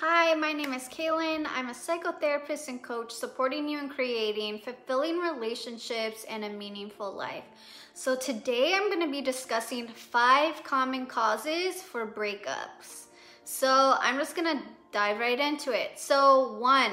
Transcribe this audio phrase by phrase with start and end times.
[0.00, 1.44] Hi, my name is Kaylin.
[1.56, 7.42] I'm a psychotherapist and coach supporting you in creating fulfilling relationships and a meaningful life.
[7.94, 13.06] So, today I'm going to be discussing five common causes for breakups.
[13.42, 15.98] So, I'm just going to dive right into it.
[15.98, 16.92] So, one,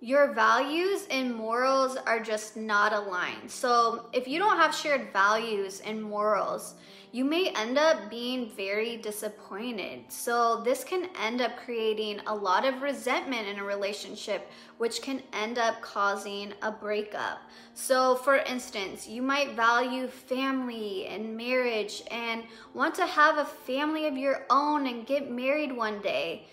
[0.00, 3.50] your values and morals are just not aligned.
[3.50, 6.74] So, if you don't have shared values and morals,
[7.10, 10.04] you may end up being very disappointed.
[10.08, 15.20] So, this can end up creating a lot of resentment in a relationship, which can
[15.32, 17.40] end up causing a breakup.
[17.74, 24.06] So, for instance, you might value family and marriage and want to have a family
[24.06, 26.46] of your own and get married one day.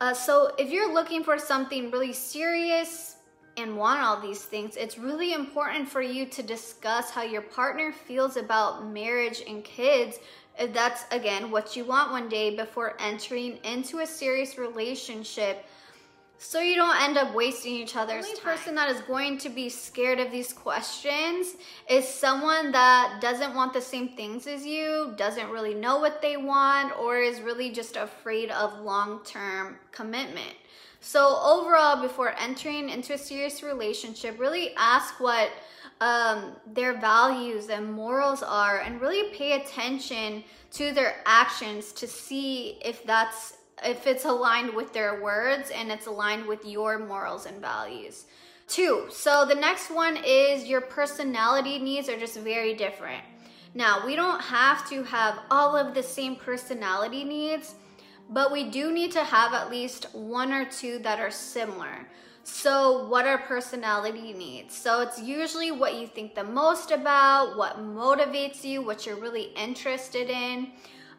[0.00, 3.16] Uh, so if you're looking for something really serious
[3.56, 7.92] and want all these things, it's really important for you to discuss how your partner
[7.92, 10.18] feels about marriage and kids.
[10.58, 15.64] If that's again what you want one day before entering into a serious relationship
[16.38, 18.34] so you don't end up wasting each other's time.
[18.34, 18.56] the only time.
[18.56, 21.54] person that is going to be scared of these questions
[21.88, 26.36] is someone that doesn't want the same things as you, doesn't really know what they
[26.36, 30.54] want, or is really just afraid of long-term commitment.
[31.00, 35.50] So overall, before entering into a serious relationship, really ask what
[36.00, 42.78] um, their values and morals are and really pay attention to their actions to see
[42.84, 47.60] if that's if it's aligned with their words and it's aligned with your morals and
[47.60, 48.26] values.
[48.66, 53.22] Two, so the next one is your personality needs are just very different.
[53.74, 57.74] Now, we don't have to have all of the same personality needs,
[58.30, 62.06] but we do need to have at least one or two that are similar.
[62.44, 64.76] So, what are personality needs?
[64.76, 69.52] So, it's usually what you think the most about, what motivates you, what you're really
[69.56, 70.68] interested in.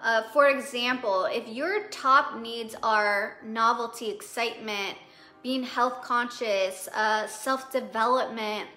[0.01, 4.97] Uh, for example, if your top needs are novelty, excitement,
[5.41, 8.67] being health conscious, uh, self development,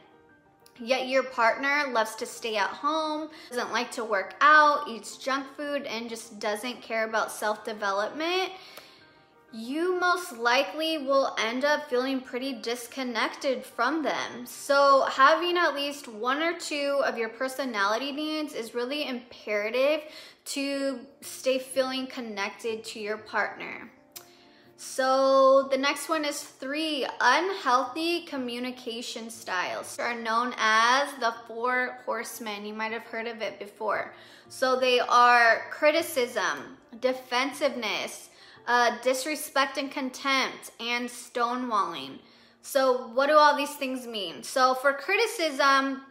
[0.80, 5.46] yet your partner loves to stay at home, doesn't like to work out, eats junk
[5.56, 8.52] food, and just doesn't care about self development,
[9.52, 14.44] you most likely will end up feeling pretty disconnected from them.
[14.44, 20.02] So, having at least one or two of your personality needs is really imperative
[20.46, 23.90] to stay feeling connected to your partner.
[24.76, 32.66] So, the next one is three unhealthy communication styles are known as the four horsemen.
[32.66, 34.14] You might have heard of it before.
[34.50, 38.28] So, they are criticism, defensiveness
[38.68, 42.18] uh, disrespect and contempt, and stonewalling.
[42.62, 44.44] So, what do all these things mean?
[44.44, 46.02] So, for criticism,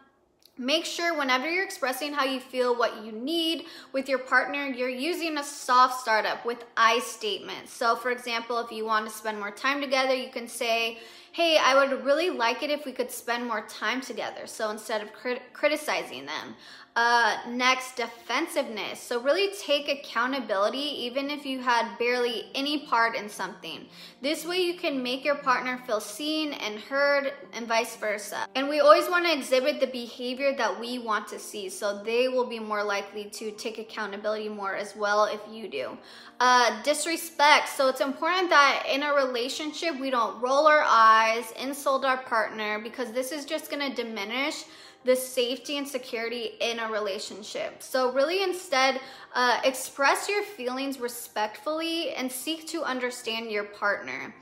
[0.59, 4.89] Make sure whenever you're expressing how you feel, what you need with your partner, you're
[4.89, 7.71] using a soft startup with I statements.
[7.71, 10.97] So, for example, if you want to spend more time together, you can say,
[11.37, 14.47] Hey, I would really like it if we could spend more time together.
[14.47, 16.55] So, instead of crit- criticizing them,
[16.97, 18.99] uh, next, defensiveness.
[18.99, 23.85] So, really take accountability even if you had barely any part in something.
[24.19, 28.47] This way, you can make your partner feel seen and heard, and vice versa.
[28.55, 32.29] And we always want to exhibit the behavior that we want to see, so they
[32.29, 35.99] will be more likely to take accountability more as well if you do.
[36.39, 37.69] Uh, disrespect.
[37.69, 41.26] So, it's important that in a relationship, we don't roll our eyes,
[41.59, 44.65] insult our partner, because this is just to diminish
[45.03, 47.81] the safety and security in a relationship.
[47.81, 48.99] So, really, instead,
[49.33, 54.35] uh, express your feelings respectfully and seek to understand your partner.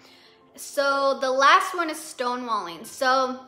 [0.56, 2.86] So, the last one is stonewalling.
[2.86, 3.40] So,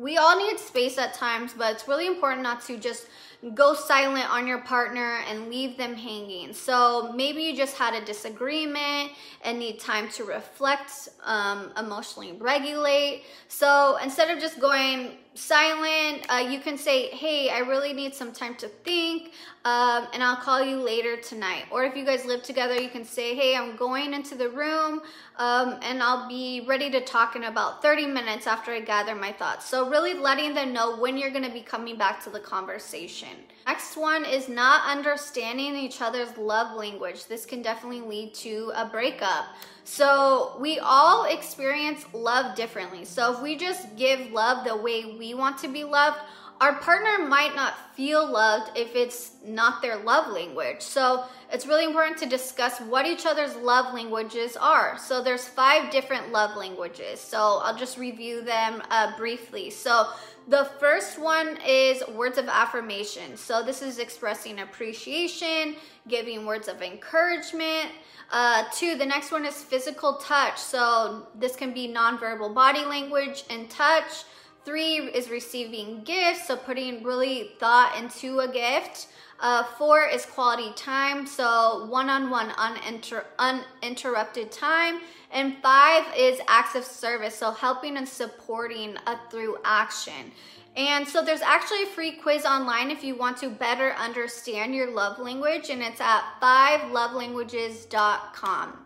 [0.00, 3.06] we all need space at times, but it's really important not to just
[3.54, 6.54] go silent on your partner and leave them hanging.
[6.54, 9.12] So maybe you just had a disagreement
[9.44, 13.24] and need time to reflect, um, emotionally regulate.
[13.48, 18.32] So instead of just going silent, uh, you can say, Hey, I really need some
[18.32, 19.32] time to think,
[19.64, 21.64] um, and I'll call you later tonight.
[21.70, 25.02] Or if you guys live together, you can say, Hey, I'm going into the room,
[25.36, 29.32] um, and I'll be ready to talk in about 30 minutes after I gather my
[29.32, 29.66] thoughts.
[29.66, 33.28] So, really letting them know when you're going to be coming back to the conversation.
[33.66, 37.26] Next one is not understanding each other's love language.
[37.26, 39.46] This can definitely lead to a breakup.
[39.84, 43.04] So, we all experience love differently.
[43.04, 46.18] So, if we just give love the way we want to be loved,
[46.60, 50.82] our partner might not feel loved if it's not their love language.
[50.82, 54.98] So it's really important to discuss what each other's love languages are.
[54.98, 57.18] So there's five different love languages.
[57.18, 59.70] So I'll just review them uh, briefly.
[59.70, 60.10] So
[60.50, 63.36] The first one is words of affirmation.
[63.36, 65.76] So this is expressing appreciation,
[66.08, 67.92] giving words of encouragement.
[68.32, 70.58] Uh, two, the next one is physical touch.
[70.58, 74.24] So this can be nonverbal body language and touch.
[74.64, 79.06] Three is receiving gifts, so putting really thought into a gift.
[79.40, 85.00] Uh, four is quality time, so one-on-one uninter uninterrupted time.
[85.32, 90.32] And five is acts of service, so helping and supporting uh, through action.
[90.76, 94.90] And so there's actually a free quiz online if you want to better understand your
[94.90, 98.76] love language, and it's at fivelovelanguages.com.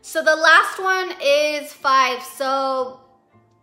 [0.00, 2.22] So the last one is five.
[2.22, 3.00] So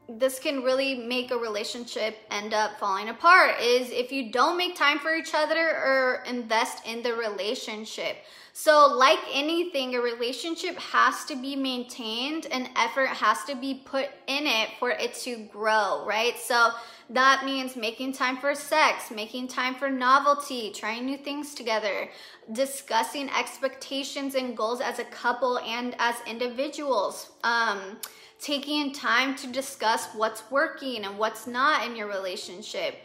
[0.10, 4.76] this can really make a relationship end up falling apart is if you don't make
[4.76, 8.18] time for each other or invest in the relationship.
[8.52, 14.10] So like anything, a relationship has to be maintained and effort has to be put
[14.28, 16.38] in it for it to grow, right?
[16.38, 16.72] So
[17.14, 22.10] that means making time for sex, making time for novelty, trying new things together,
[22.52, 27.32] discussing expectations and goals as a couple and as individuals.
[27.44, 27.98] Um,
[28.40, 32.96] taking time to discuss what's working and what's not in your relationship.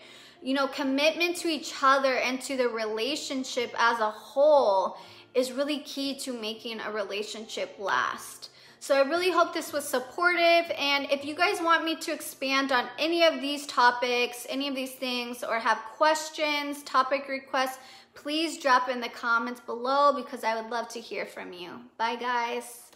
[0.43, 4.97] You know, commitment to each other and to the relationship as a whole
[5.35, 8.51] is really key to making a relationship last.
[8.81, 10.71] So I really hope this was supportive.
[10.79, 14.75] And if you guys want me to expand on any of these topics, any of
[14.75, 17.79] these things, or have questions, topic requests,
[18.15, 21.81] please drop in the comments below because I would love to hear from you.
[21.97, 22.88] Bye guys.